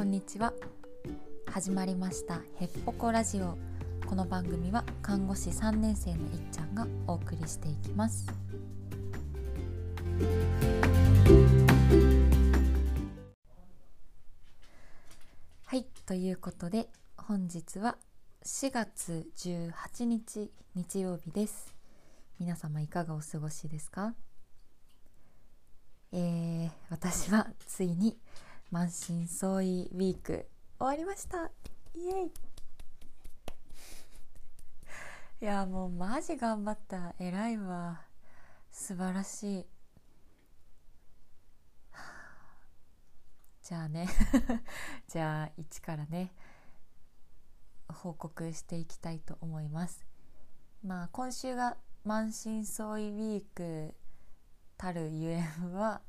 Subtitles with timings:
[0.00, 0.54] こんにちは。
[1.44, 3.58] 始まりましたヘッポコラジオ。
[4.06, 8.26] この番組は看護師3年生のいっちゃんがお送りしていきます。
[15.66, 17.98] はいということで本日は
[18.46, 21.74] 4月18日日曜日です。
[22.38, 24.14] 皆様いかがお過ごしですか？
[26.12, 28.16] えー、私はついに
[28.70, 30.46] 満身創痍ウィーク
[30.78, 31.50] 終わりました。
[31.92, 32.30] イエイ。
[35.40, 37.16] いやもうマジ頑張った。
[37.18, 38.02] 偉いわ。
[38.70, 39.66] 素晴らしい。
[43.64, 44.06] じゃあね。
[45.08, 46.32] じゃあ一からね
[47.92, 50.06] 報告していきたいと思います。
[50.84, 53.96] まあ今週が満身創痍ウィーク
[54.76, 56.02] たるゆえんは、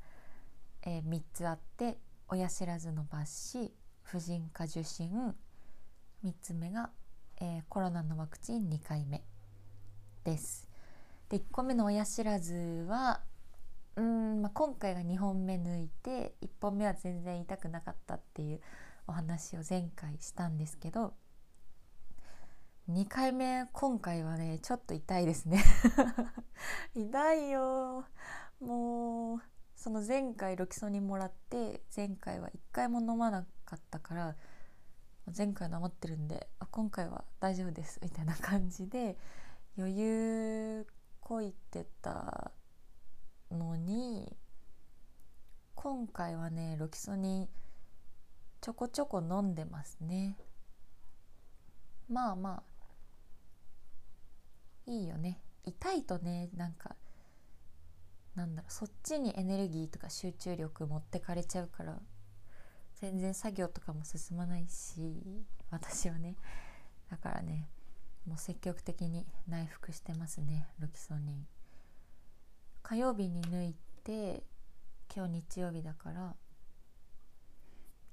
[0.83, 1.97] えー、3つあって
[2.33, 3.71] 親知らずの抜歯
[4.03, 5.35] 婦人科受診
[6.23, 6.89] 3つ目が、
[7.41, 9.21] えー、コロナのワクチン2回目
[10.23, 10.69] です。
[11.27, 13.19] で1個目の親知らずは
[13.97, 18.61] うん、まあ、今回が2本目抜いて1本目は全然痛くなかったっていう
[19.07, 21.13] お話を前回したんですけど
[22.89, 25.61] 2回目今回はねちょっと痛いですね。
[26.95, 28.05] 痛いよ
[28.61, 29.41] もう
[29.81, 34.35] その前回ロキソニンもらって前回は1回も飲まなかったから
[35.35, 39.17] 前回の余ってるんであ今回は大丈夫ですみたいな感じで
[39.75, 40.87] 余裕
[41.19, 42.51] こいてた
[43.49, 44.31] のに
[45.73, 47.49] 今回はねロキソニン
[48.61, 50.37] ちょこちょこ飲んでますね。
[52.07, 52.63] まあまあ
[54.85, 55.41] いいよね。
[55.65, 56.95] 痛いとねなんか
[58.35, 61.99] なんだろうそっちにエネルギーとか集中力持ってかれちゃうから
[62.95, 66.35] 全然作業とかも進まないし私はね。
[67.09, 67.67] だからね
[68.25, 71.47] もう積極的に内服してますねロキソニン。
[72.83, 74.43] 火曜日に抜いて
[75.13, 76.35] 今日日曜日だから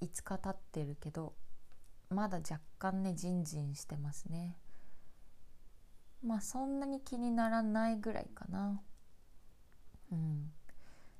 [0.01, 1.35] 5日経ってるけど
[2.11, 4.57] まだ若干ねジンジンしてますね。
[6.25, 8.81] まあそんなに気にならないぐらいかな。
[10.13, 10.51] うん、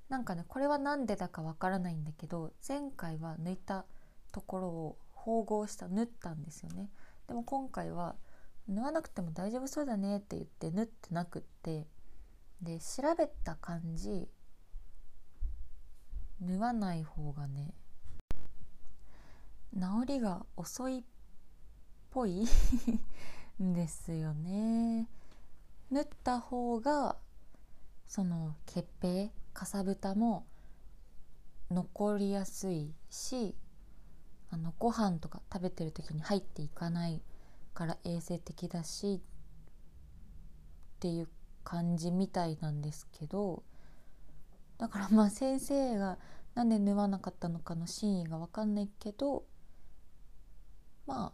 [0.09, 3.85] なんかねこれは何でだかわからないんだけど前回は抜いた
[4.33, 6.91] ところを縫合した縫ったんですよね。
[7.27, 8.17] でも今回は
[8.69, 11.87] 縫わなくても大丈夫そうだねって言って縫ってなくって
[12.63, 14.29] で調べた感じ
[16.41, 17.75] 縫わない方がね
[19.75, 21.03] 治りが遅いっ
[22.11, 22.47] ぽい
[23.63, 25.09] んですよね。
[25.91, 27.17] 縫った方が
[28.09, 30.47] その血平かさぶたも
[31.71, 33.55] 残りやすいし
[34.51, 37.21] あのご飯とか食べてる時に入っていかない
[37.75, 41.29] から衛生的だしっていう
[41.65, 43.63] 感じみたいなんですけど
[44.79, 46.17] だからまあ先生が
[46.55, 49.45] 何で縫わなかったのかの真意が分かんないけど
[51.07, 51.33] まあ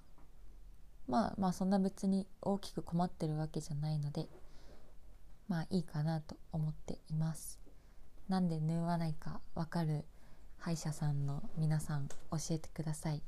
[1.06, 4.28] まあまあそんな別に大きく困ってるわけじゃないので
[5.48, 7.60] まあいいかなと思っています。
[8.28, 10.04] なんで縫わないかわかる
[10.58, 12.14] 歯医者さんの皆さん教
[12.50, 13.22] えてください。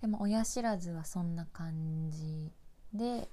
[0.00, 2.52] でも親知らずはそんな感じ
[2.94, 3.28] で。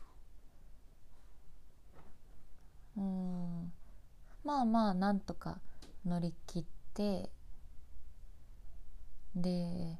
[2.97, 3.71] うん。
[4.43, 5.59] まあまあなんとか
[6.05, 7.29] 乗り切って。
[9.35, 9.99] で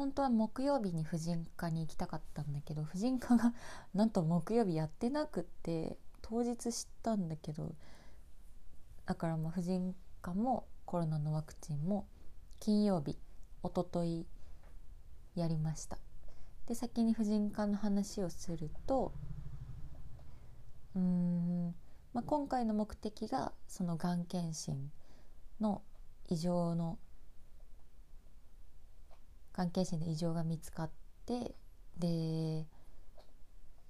[0.00, 3.52] 本当は木曜日に婦人科に行きたかったんだけど婦人科が
[3.92, 7.74] なんと木曜日やってなくって当日知ったんだけど
[9.04, 12.06] だからまあ婦人科もコロナのワクチンも
[12.60, 13.18] 金曜日
[13.62, 14.24] おととい
[15.34, 15.98] やりました。
[16.64, 19.12] で先に婦人科の話をすると
[20.94, 21.74] うーん、
[22.14, 24.90] まあ、今回の目的がそのがん検診
[25.60, 25.82] の
[26.30, 26.98] 異常の
[29.60, 30.90] 関係心で異常が見つかっ
[31.26, 31.54] て
[31.98, 32.64] で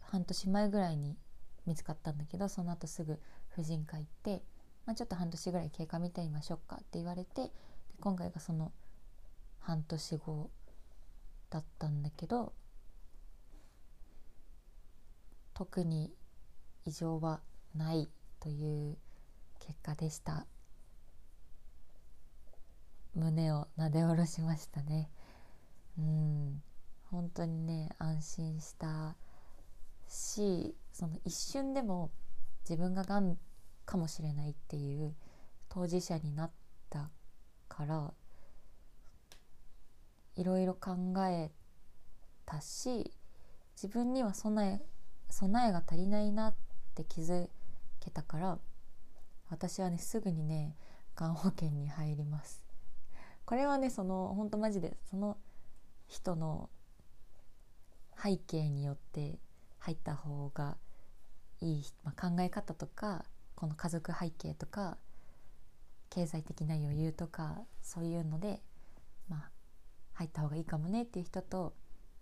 [0.00, 1.16] 半年前ぐらいに
[1.64, 3.20] 見つかったんだけどその後すぐ
[3.50, 4.42] 婦人科行って、
[4.84, 7.50] まあ、ちょっと半年ぐらい経過見てみましょうかって言われてで
[8.00, 8.72] 今回がその
[9.60, 10.50] 半年後
[11.50, 12.52] だったんだけど
[15.54, 16.12] 特に
[16.84, 17.38] 異常は
[17.76, 18.08] ない
[18.40, 18.96] という
[19.60, 20.46] 結果でした
[23.14, 25.08] 胸をなで下ろしましたね。
[26.00, 26.62] うん。
[27.10, 29.16] 本当にね安心した
[30.08, 32.10] しその一瞬でも
[32.68, 33.36] 自分ががん
[33.84, 35.14] かもしれないっていう
[35.68, 36.50] 当事者になっ
[36.88, 37.10] た
[37.68, 38.12] から
[40.36, 40.92] いろいろ考
[41.28, 41.50] え
[42.46, 43.12] たし
[43.74, 44.86] 自分には備え
[45.28, 46.54] 備えが足りないなっ
[46.94, 47.48] て気づ
[47.98, 48.58] けたから
[49.48, 50.76] 私はねすぐにね
[51.16, 52.62] がん保険に入ります。
[53.44, 55.36] これはねそのほんとマジでその
[56.10, 56.68] 人の
[58.20, 59.38] 背景によって
[59.78, 60.76] 入った方が
[61.60, 63.24] いい、まあ、考え方とか
[63.54, 64.98] この家族背景とか
[66.10, 68.60] 経済的な余裕とかそういうので
[69.28, 69.50] まあ
[70.14, 71.74] 入った方がいいかもねっていう人と、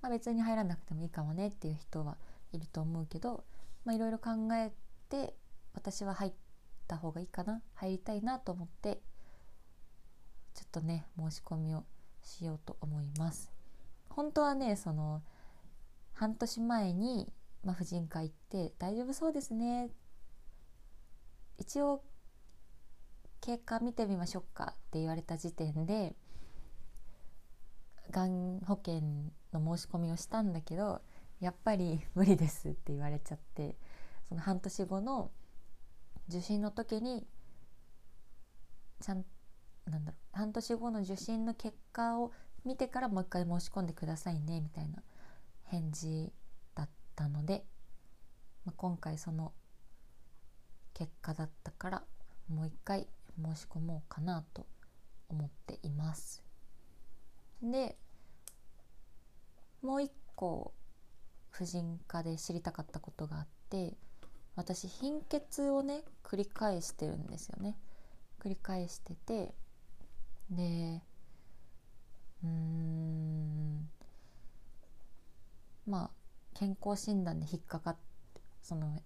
[0.02, 2.18] まあ、別に入らなくてもいいかもねっていう人は
[2.52, 3.44] いると思うけど
[3.90, 4.70] いろいろ考え
[5.08, 5.34] て
[5.72, 6.32] 私は入っ
[6.86, 9.00] た方がいいかな入りたいなと思って
[10.54, 11.84] ちょっとね申し込みを
[12.22, 13.57] しようと思います。
[14.18, 15.22] 本当はねその
[16.12, 17.32] 半年前に、
[17.62, 19.90] まあ、婦人科行って「大丈夫そうですね」
[21.56, 22.02] 一応
[23.40, 26.16] 経過見てみましょうかって言われた時点で
[28.10, 29.02] がん保険
[29.52, 31.00] の申し込みをしたんだけど
[31.38, 33.76] やっぱり無理ですって言われちゃって
[34.28, 35.30] その半年後の
[36.28, 37.24] 受診の時に
[39.00, 39.24] ちゃん
[39.86, 42.32] なんだろう半年後の受診の結果を
[42.68, 45.02] 見てからもう一回申し込んでくださいねみたいな
[45.68, 46.30] 返事
[46.74, 47.64] だったので、
[48.66, 49.52] まあ、今回その
[50.92, 52.02] 結果だったから
[52.50, 53.06] もう一回
[53.42, 54.66] 申し込もうかなと
[55.30, 56.44] 思っています。
[57.62, 57.96] で
[59.80, 60.74] もう一個
[61.48, 63.94] 婦人科で知りたかったことがあって
[64.56, 67.78] 私貧血をね繰り返してるんですよね
[68.38, 69.54] 繰り返してて
[70.50, 71.00] で
[72.44, 73.88] うん
[75.86, 76.10] まあ
[76.54, 77.96] 健康診断で引っかかっ
[78.34, 79.00] てその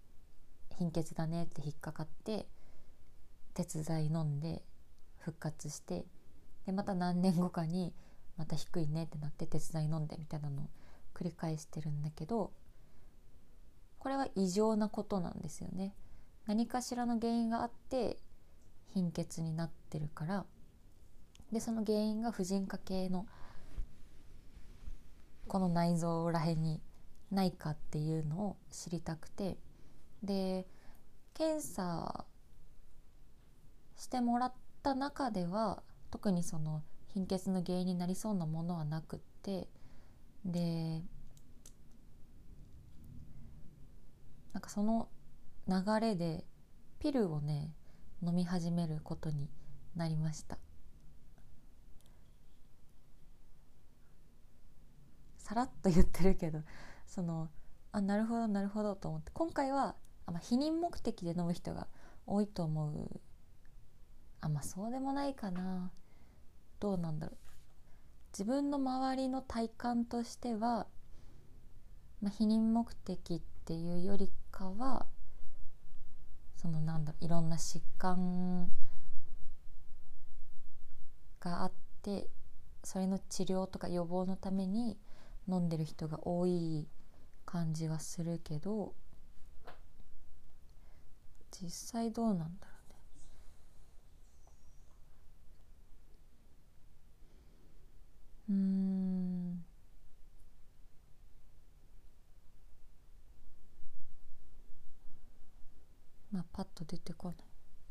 [0.78, 2.46] 貧血だねって引っかかって
[3.54, 4.62] 鉄剤飲んで
[5.18, 6.04] 復活して
[6.66, 7.92] でまた何年後かに
[8.36, 10.64] また低いねってなって鉄剤飲んでみたいなのを
[11.14, 12.50] 繰り返してるんだけど
[13.98, 15.94] これは異常なことなんですよね。
[16.46, 18.16] 何かしらの原因があって
[18.88, 20.44] 貧血になってるから
[21.52, 23.26] でその原因が婦人科系の
[25.46, 26.80] この内臓らへんに
[27.30, 29.58] ないかっていうのを知りたくて。
[30.22, 30.66] で
[31.34, 32.24] 検査
[33.96, 34.52] してもらっ
[34.82, 39.68] た中では特にその貧血の原因になりそうなものはなくって。
[40.44, 41.02] で
[44.52, 45.08] なんかその
[45.68, 46.44] 流れで
[46.98, 47.72] ピルをね
[48.22, 49.48] 飲み始めることに
[49.96, 50.58] なりました。
[55.52, 56.60] さらっと言ってるけど
[57.06, 57.50] その
[57.92, 61.88] あなるほどなるほどと思って今回はあ、まあ、避妊目的で飲む人が
[62.26, 63.20] 多いと思う。
[64.40, 65.90] あまあそうでもないかな。
[66.80, 67.36] どうなんだろう。
[68.32, 70.86] 自分の周りの体感としては、
[72.22, 75.04] まあ、避妊目的っていうよりかは
[76.56, 78.70] そのなんだろういろんな疾患
[81.40, 82.30] があって
[82.82, 84.96] それの治療とか予防のために
[85.48, 86.86] 飲んでる人が多い
[87.44, 88.94] 感じはするけど
[91.50, 92.72] 実際どうなんだろ
[98.48, 98.52] うね。
[98.52, 99.64] うん
[106.32, 107.36] まあパッと出てこない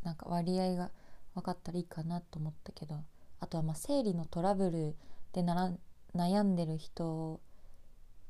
[0.04, 0.92] なんか割合が
[1.36, 3.04] 分かったらいいかなと思ったけど
[3.40, 4.96] あとはまあ生理のトラブル
[5.34, 5.72] でなら
[6.16, 7.40] 悩んでる人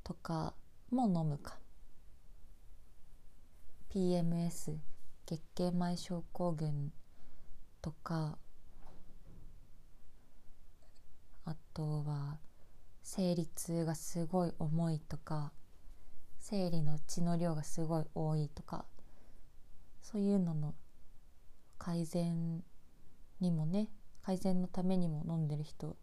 [0.04, 0.54] とか
[0.92, 1.58] も飲むか。
[3.94, 4.78] PMS
[5.26, 6.94] 月経前症候群
[7.82, 8.38] とか
[11.44, 12.38] あとは
[13.04, 15.52] 生理痛がすごい重いとか
[16.40, 18.86] 生理の血の量がすごい多いとか
[20.02, 20.74] そういうのの
[21.78, 22.64] 改善
[23.40, 23.90] にもね
[24.24, 25.98] 改善のためにも飲んでる人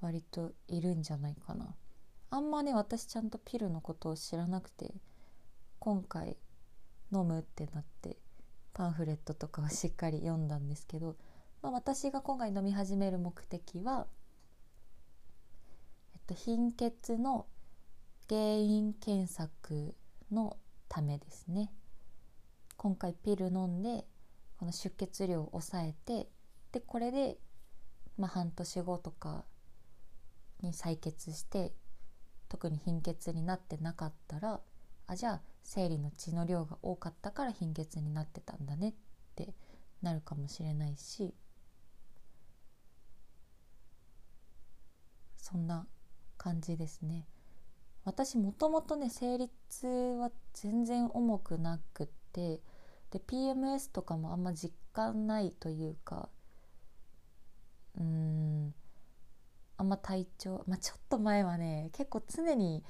[0.00, 1.74] 割といるんじゃないかな。
[2.30, 4.94] あんまね私ちゃんとピルのことを知らなくて
[5.80, 6.36] 今回
[7.12, 8.16] 飲むってなって
[8.72, 11.16] パンフレットとかをしっかり読んだんですけど、
[11.60, 14.06] まあ、私が今回飲み始める目的は、
[16.14, 17.46] えっと、貧血の
[18.28, 19.96] 原因検索
[20.30, 20.56] の
[20.88, 21.72] ためですね。
[22.76, 24.06] 今回ピル飲んで
[24.56, 26.28] この出血量を抑えて
[26.72, 27.38] でこれで、
[28.16, 29.44] まあ、半年後とか
[30.62, 31.72] に採血して
[32.48, 34.60] 特に貧血になってなかったら
[35.06, 38.94] あじゃあ生理の血の量が多かったから貧血になってたんだねっ
[39.34, 39.54] て
[40.02, 41.34] なるかもしれないし
[45.36, 45.86] そんな
[46.38, 47.26] 感じですね。
[48.04, 52.60] 私もともとね生理痛は全然重くなくって
[53.10, 56.28] で PMS とかもあんま実感ないというか
[57.98, 58.74] うん
[59.80, 62.84] あんま体調まあちょっと前はね結構常に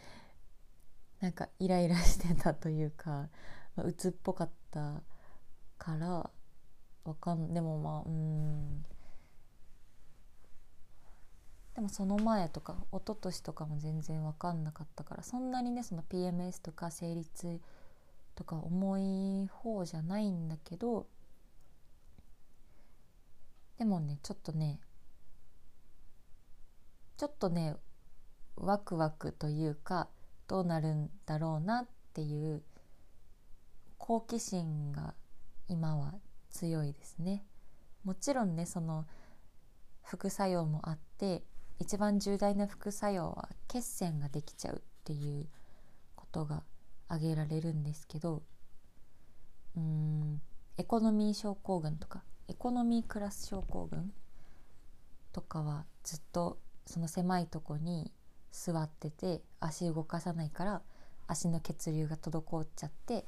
[1.20, 3.28] なんかイライラしてたというか、
[3.76, 5.00] まあ、鬱っぽかった
[5.78, 6.30] から
[7.04, 8.84] わかんでもまあうん。
[11.76, 17.60] でもその前とか一昨年とかも全然分かんなかったからそんなにねその PMS とか生理痛
[18.34, 21.06] とか重い方じゃないんだけど
[23.78, 24.80] でもねちょっとね
[27.20, 27.76] ちょっとね
[28.56, 30.08] ワクワクというか
[30.48, 32.62] どうなるんだろうなっていう
[33.98, 35.12] 好奇心が
[35.68, 36.14] 今は
[36.48, 37.44] 強いですね。
[38.04, 39.04] もちろんねその
[40.02, 41.44] 副作用もあって
[41.78, 45.46] 一番重大な副作用は血栓ができちゃうっていう
[46.14, 46.62] ことが
[47.08, 48.42] 挙げられるんですけど
[49.76, 50.40] うん
[50.78, 54.10] エコノミー症候群とかエコノミークラス症候群
[55.32, 58.12] とかはずっとその狭いとこに
[58.50, 60.82] 座ってて足動かさないから
[61.26, 63.24] 足の血流が滞っちゃって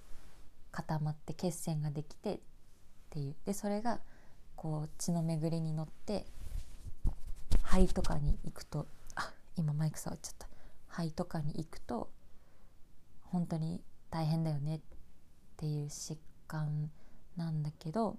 [0.73, 2.41] 固まって血栓ができてっ
[3.11, 3.37] ていう。
[3.45, 4.01] でそれが
[4.57, 6.27] こう血の巡りに乗って
[7.63, 10.49] 肺とかに行くとあ今マイク触っちゃった。
[10.89, 12.11] 肺とかに行くと
[13.23, 13.81] 本当に
[14.11, 14.81] 大変だよねっ
[15.57, 16.91] ていう疾患
[17.37, 18.19] なんだけど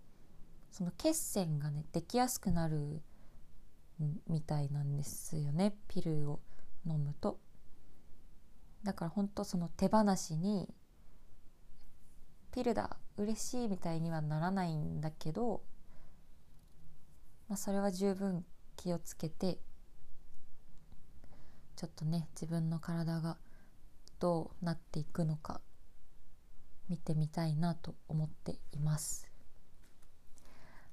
[0.71, 3.01] その血栓がねできやすくなる
[4.27, 6.39] みたいなんですよねピルを
[6.85, 7.39] 飲むと。
[8.83, 10.69] だから本当その手放しに
[12.51, 15.63] ピルだ嬉しいみたいにはならないんだけど、
[17.47, 18.45] まあ、それは十分
[18.75, 19.59] 気をつけて
[21.75, 23.37] ちょっとね自分の体が
[24.19, 25.61] どうなっていくのか
[26.89, 29.29] 見てみたいなと思っています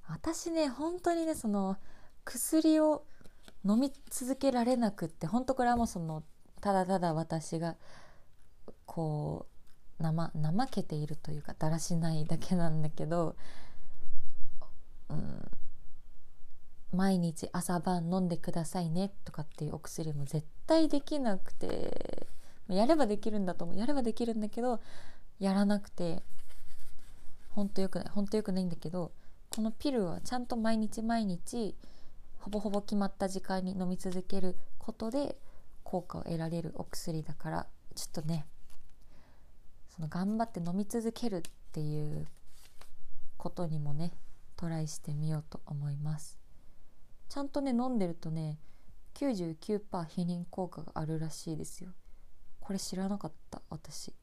[0.07, 1.77] 私ね本当にねその
[2.25, 3.03] 薬を
[3.65, 6.23] 飲み続けられなくって本当これはもうその
[6.61, 7.75] ただただ私が
[8.85, 9.45] こ
[9.99, 13.35] う怠怠けているというかだらしないだけなんだけど、
[15.09, 15.51] うん、
[16.91, 22.27] 毎日朝晩飲んでくださいねとかっていうお薬も絶対できなくて
[22.67, 24.79] やればできるんだと思うやればできるんだけど
[25.39, 26.21] やらなくて
[27.49, 29.11] ほんとよくないほんとよくないんだけど
[29.49, 31.75] このピルはちゃんと毎日毎日
[32.41, 35.37] ほぼほぼ決まった時間に飲み続けることで
[35.83, 38.47] 効果を得られるお薬だからちょっとね
[39.89, 42.25] その頑張って飲み続けるっていう
[43.37, 44.11] ことにもね
[44.57, 46.37] トライしてみようと思います。
[47.29, 48.59] ちゃんとね飲んでるとね
[49.15, 51.91] 99%避妊効果があるらしいですよ。
[52.59, 54.13] これ知らなかった私。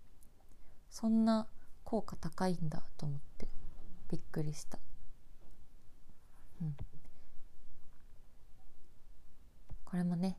[0.90, 1.46] そんな
[1.84, 3.48] 効果高いんだと思って
[4.10, 4.78] びっくりした。
[6.62, 6.76] うん。
[9.88, 10.36] これもね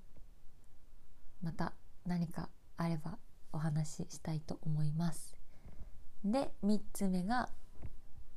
[1.42, 1.74] また
[2.06, 3.18] 何かあれば
[3.52, 5.36] お話ししたいと思います。
[6.24, 7.50] で3つ目が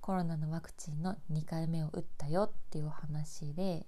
[0.01, 3.87] コロナのワクチンの2回目を打ったよっていうお話で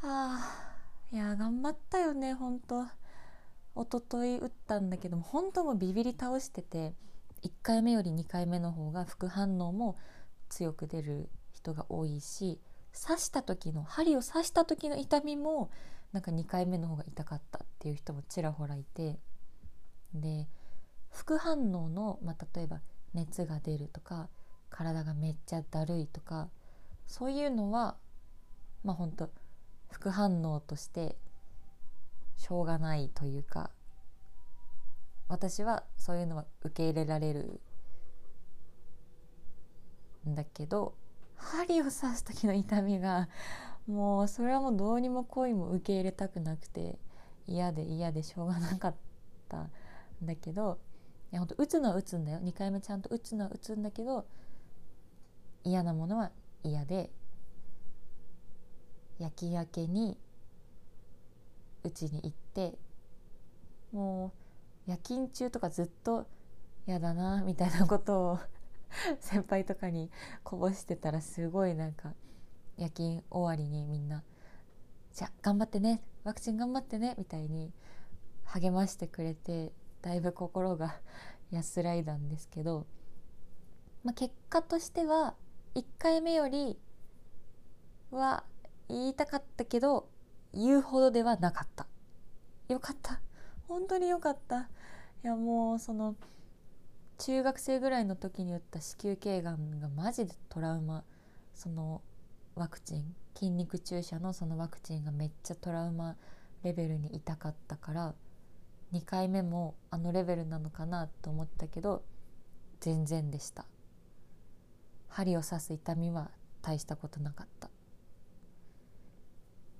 [0.00, 0.76] はあ
[1.12, 2.84] いや頑張ったよね本当。
[2.84, 2.88] 一
[3.90, 6.94] 昨日打ったんだけども本当もビビり倒してて
[7.42, 9.98] 1回目より2回目の方が副反応も
[10.48, 12.60] 強く出る人が多いし
[13.00, 15.70] 刺した時の針を刺した時の痛みも
[16.12, 19.18] なんか2回目の方が痛かったっていう人もちらほらいて。
[20.14, 20.48] で
[21.10, 22.80] 副反応の、まあ、例えば
[23.14, 24.28] 熱が出るとか
[24.68, 26.50] 体がめっちゃだるいとか
[27.06, 27.96] そういうのは
[28.84, 29.30] まあ本当
[29.90, 31.16] 副反応として
[32.36, 33.70] しょうがないというか
[35.28, 37.60] 私はそういうのは受け入れられる
[40.28, 40.94] んだけど
[41.36, 43.28] 針を刺す時の痛みが
[43.86, 46.98] もうそれはもうどうにも恋も受け入れたくなくて
[47.46, 48.94] 嫌で嫌でしょうがなかっ
[49.48, 49.70] たん
[50.22, 50.78] だけど
[51.32, 52.40] いや本当打つのは打つんだよ。
[52.40, 54.26] 2回目ちゃんと打つのは打つんだけど
[55.64, 56.30] 嫌なものは
[56.62, 57.10] 嫌で
[59.18, 60.18] 夜勤明けに
[61.84, 62.74] うちに行って
[63.92, 64.32] も
[64.86, 66.26] う夜勤中とかずっと
[66.86, 68.38] 嫌だなみたいなことを
[69.20, 70.10] 先輩とかに
[70.42, 72.14] こぼしてたらすごいなんか
[72.76, 74.22] 夜勤終わりにみんな
[75.12, 77.72] 「じゃあ頑張ってねワクチン頑張ってね」みたいに
[78.44, 81.00] 励ましてくれてだいぶ心が
[81.50, 82.86] 安らいだんですけど、
[84.04, 85.34] まあ、結果としては
[85.74, 86.78] 1回目より
[88.10, 88.44] は
[88.88, 90.08] 言いたかったけど
[90.52, 91.86] 言うほどではなかった。
[92.68, 93.20] よかった。
[93.68, 94.60] 本当によかった。
[94.60, 96.16] いやもうその
[97.18, 101.04] 中学生ぐらいの時に打った子宮頸がんがマジでトラウマ。
[101.54, 102.02] その
[102.54, 103.14] ワクチン。
[103.34, 106.16] 筋肉注射のそのワクチンがめっちゃトラウマ
[106.62, 108.14] レベルに痛かったから
[108.94, 112.02] 2回目もあのレベルなのかなと思ったけど
[112.80, 113.66] 全然でした。
[115.08, 116.30] 針を刺す痛みは
[116.62, 117.70] 大したことなかった。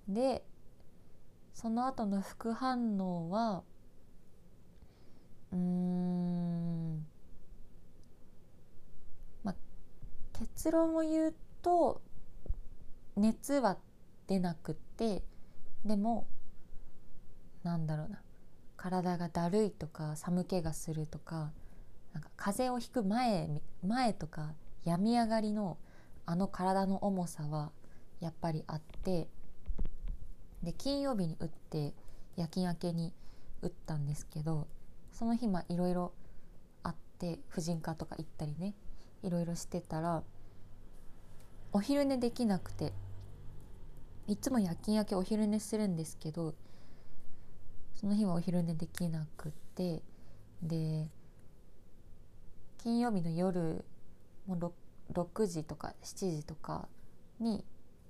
[0.09, 0.45] で
[1.55, 3.62] その後の副反応は
[5.52, 7.07] うん
[9.43, 9.54] まあ
[10.38, 12.02] 結論を言うと
[13.16, 13.78] 熱は
[14.26, 15.23] 出なくって
[15.85, 16.26] でも
[17.62, 18.21] なんだろうな
[18.76, 21.52] 体がだるいとか寒気がするとか
[22.12, 23.49] なんか風邪をひく前
[23.87, 24.52] 前とか
[24.85, 25.78] 病み上がりの
[26.26, 27.71] あの体の重さは
[28.21, 29.28] やっぱりあって
[30.62, 31.95] で金曜日に打って
[32.37, 33.12] 夜勤明けに
[33.62, 34.66] 打ったんですけど
[35.12, 36.12] その日いろいろ
[36.83, 38.75] あって婦人科とか行ったりね。
[39.23, 40.23] いろいろしてたら
[41.73, 42.93] お昼寝できなくて
[44.27, 46.55] いつも夜勤明けお昼寝するんですけど
[47.95, 50.03] その日はお昼寝できなくて
[50.63, 51.09] で
[52.83, 53.85] 金曜日の夜
[54.47, 54.73] もう
[55.13, 56.89] 6, 6時とか7時とか
[57.41, 57.65] に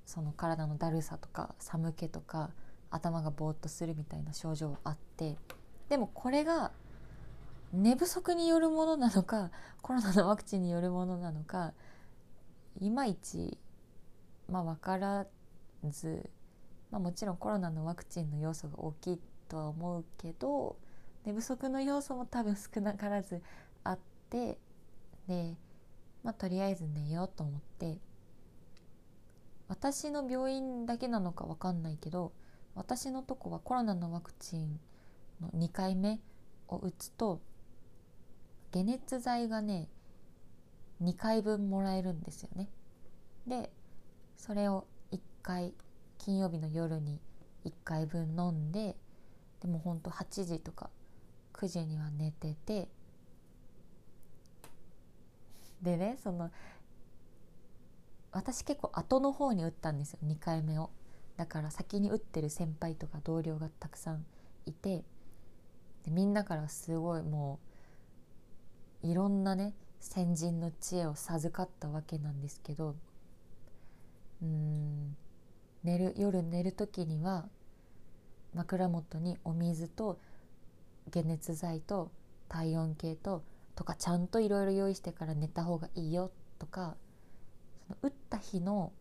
[0.05, 2.51] その体のだるさとか寒気とか
[2.91, 5.37] 頭がぼーっとするみたいな症状あって
[5.89, 6.73] でもこれが
[7.73, 9.51] 寝不足によるものなのか
[9.83, 11.73] コロナのワクチンによるものなのか
[12.81, 13.59] いまいち
[14.49, 15.27] まあ分から
[15.89, 16.31] ず、
[16.91, 20.77] まあ、もちろんコロナのワクチンの要素が大きいとは思うけど
[21.25, 23.43] 寝不足の要素も多分少なからず
[23.85, 23.99] あっ
[24.31, 24.59] て
[25.27, 25.57] で、
[26.23, 27.99] まあ、とりあえず寝ようと思って
[29.69, 32.33] 私の病院だけなのか分かんないけど
[32.75, 34.79] 私のとこはコロナのワクチン
[35.41, 36.21] の2回目
[36.69, 37.41] を打つと
[38.73, 39.89] 解熱剤がね
[41.03, 42.69] 2回分もらえるんですよね。
[43.47, 43.71] で
[44.37, 45.75] それを1回
[46.19, 47.21] 金曜日の夜に
[47.65, 48.97] 1回分飲んで
[49.61, 50.91] でもほんと8時とか
[51.53, 52.89] 9時には寝てて
[55.83, 56.51] でねその
[58.33, 60.91] 私結構後の方に打ったんですよ2回目を
[61.37, 64.25] だから先に打ってる先輩とか同僚がたくさん
[64.67, 65.05] いて
[66.05, 67.66] でみんなからすごいもう
[69.11, 72.97] いろんなね先人の知恵を授かったわけなんですけど
[74.43, 75.17] うん
[75.85, 77.47] 寝る夜寝る時には
[78.55, 80.19] 枕元にお水と
[81.13, 82.11] 解熱剤と
[82.49, 83.43] 体温計と
[83.75, 86.97] とかちゃんといろいろ用意してから寝た方がいいよとか
[87.87, 88.93] その打った日の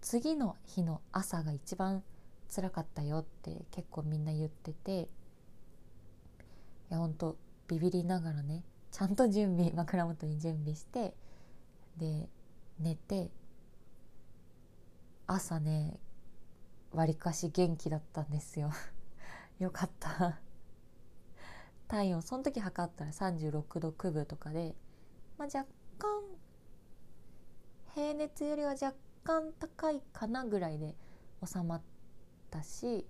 [0.00, 2.02] 次の日の朝が一番
[2.54, 5.06] 辛かったよって結構みんな言っててい
[6.90, 8.62] やほんとビビりながらね
[8.96, 11.12] ちゃんと準備枕元に準備して
[11.98, 12.30] で
[12.80, 13.28] 寝て
[15.26, 16.00] 朝ね
[16.92, 18.70] わりかし元気だったんですよ。
[19.60, 20.40] よかった。
[21.88, 24.74] 体温その時測ったら36度9分とかで、
[25.36, 26.22] まあ、若干
[27.94, 30.96] 平熱よりは若干高いかなぐらいで
[31.44, 31.82] 収まっ
[32.50, 33.06] たし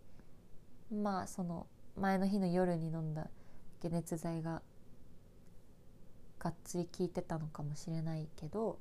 [0.90, 3.30] まあその前の日の夜に飲んだ
[3.80, 4.62] 解熱剤が
[6.38, 8.78] がっつり効いてたのかもしれないけど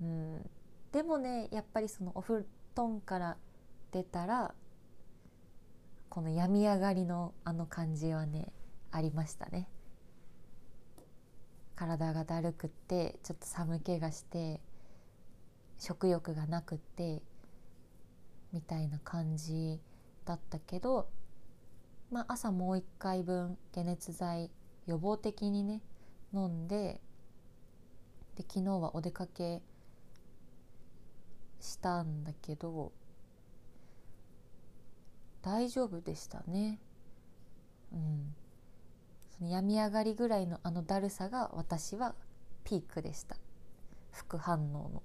[0.00, 0.50] うん
[0.92, 3.36] でもねやっぱりそのお布団から
[3.92, 4.54] 出たら
[6.08, 8.52] この病み上がりのあの感じはね
[8.92, 9.68] ありましたね。
[11.74, 14.60] 体がだるくってちょっと寒気がして
[15.76, 17.20] 食欲がなくって
[18.52, 19.80] みたいな感じ
[20.24, 21.08] だったけど、
[22.12, 24.50] まあ、朝もう一回分解熱剤
[24.86, 25.80] 予防的にね
[26.32, 27.00] 飲んで
[28.36, 29.62] で昨日はお出かけ
[31.60, 32.92] したんだけど
[35.42, 36.78] 大丈夫でしたね。
[37.92, 38.34] うん、
[39.36, 42.14] その病み上がりぐらいのあのだるさが私は
[42.64, 43.36] ピークでした
[44.10, 45.02] 副反応の。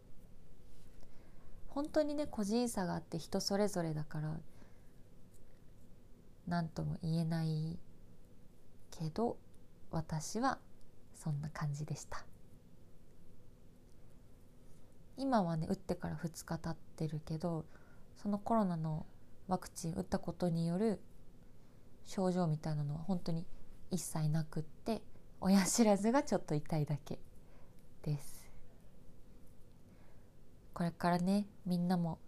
[1.68, 4.40] 本当にね個人差があって人それぞれだから
[6.48, 7.78] 何とも言えない
[8.92, 9.38] けど
[9.92, 10.60] 私は
[11.14, 12.26] そんな感じでした。
[15.18, 17.66] 今はね打ってから2日経ってるけど
[18.16, 19.06] そのコロナの
[19.48, 21.02] ワクチン打ったことによる
[22.06, 23.46] 症状みたいなのは本当に
[23.92, 25.02] 一切なくって
[25.42, 27.20] 親知らずがちょっと痛いだけ
[28.04, 28.50] です。
[30.74, 32.20] これからねみんなも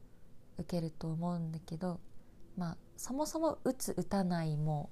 [0.58, 2.02] 受けると思うんだけど
[2.58, 4.90] まあそもそも打つ打たないも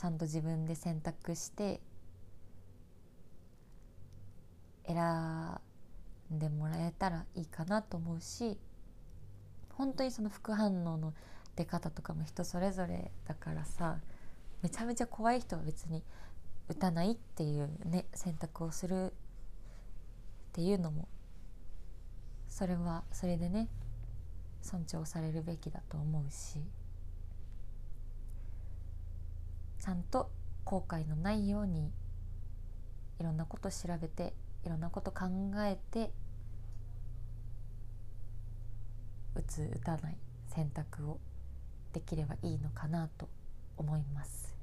[0.00, 1.78] ちゃんと自分で選択して
[4.86, 8.56] 選んでもらえたらいいかなと思うし
[9.74, 11.12] 本当にその副反応の
[11.54, 13.98] 出方とかも人それぞれだからさ
[14.62, 16.02] めちゃめちゃ怖い人は別に
[16.70, 19.12] 打たないっていうね選択をするっ
[20.52, 21.08] ていうのも
[22.48, 23.68] それはそれでね
[24.62, 26.79] 尊重されるべきだと思うし。
[29.80, 30.30] ちゃんと
[30.64, 31.90] 後悔のないように
[33.18, 35.26] いろんなこと調べていろんなこと考
[35.58, 36.10] えて
[39.34, 40.16] 打つ打たない
[40.48, 41.18] 選択を
[41.92, 43.28] できればいいのかなと
[43.76, 44.54] 思います。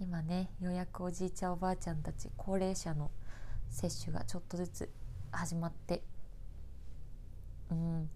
[0.00, 3.10] 今ねようやくおじいちゃんおばあちゃんたち高齢者の
[3.68, 4.90] 接種がちょっとずつ
[5.32, 6.02] 始まって
[7.70, 8.08] うん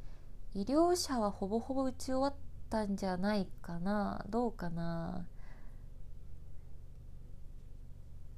[0.55, 2.29] 医療者はほぼほぼ打ち終わ
[2.73, 5.27] ったんじゃないかなどうかな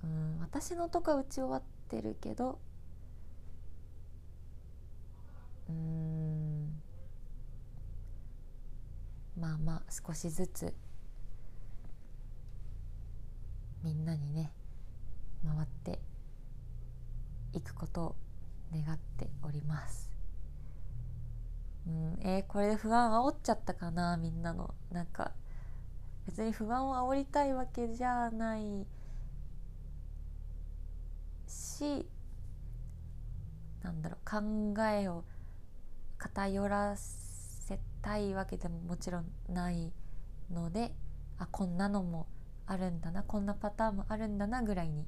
[0.03, 2.59] うん私のとか打ち終わってるけど
[5.69, 6.83] うん
[9.39, 10.75] まあまあ少しずつ
[13.85, 14.51] みんなにね
[15.45, 16.01] 回って
[17.53, 18.17] いくことを
[18.73, 20.14] 願っております。
[21.87, 24.75] うん、えー、これで不安煽っちゃったかなみんなの。
[24.91, 25.33] なんか
[26.27, 28.87] 別に不安を煽りたいわけじゃない
[31.47, 32.07] し
[33.83, 35.25] なんだろう考えを
[36.17, 39.93] 偏らせたいわけでももちろんない
[40.51, 40.95] ので
[41.39, 42.27] あこんなのも
[42.67, 45.07] あるんだなこんなパターンもあるんだなぐらいに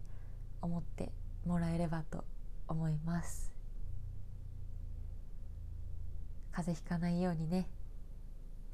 [0.60, 1.10] 思って
[1.46, 2.24] もらえればと
[2.68, 3.55] 思います。
[6.56, 7.68] 風邪ひかないようにね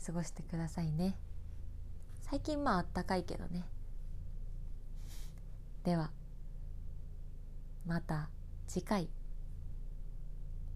[0.06, 1.16] 過ごしてくださいね。
[2.20, 3.64] 最近まああったかいけどね。
[5.82, 6.12] では
[7.84, 8.28] また
[8.68, 9.08] 次回。